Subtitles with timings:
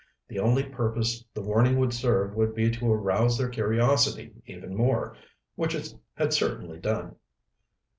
[0.29, 5.15] The only purpose the warning would serve would be to arouse their curiosity even more
[5.53, 7.17] which it had certainly done.